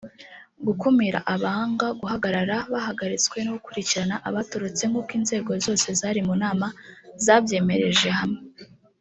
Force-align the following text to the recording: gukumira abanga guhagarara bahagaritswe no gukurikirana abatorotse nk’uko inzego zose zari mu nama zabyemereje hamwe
gukumira 0.65 1.19
abanga 1.35 1.87
guhagarara 1.99 2.57
bahagaritswe 2.73 3.37
no 3.43 3.51
gukurikirana 3.55 4.15
abatorotse 4.29 4.83
nk’uko 4.89 5.11
inzego 5.19 5.51
zose 5.65 5.87
zari 5.99 6.21
mu 6.27 6.35
nama 6.43 6.67
zabyemereje 7.25 8.09
hamwe 8.19 8.41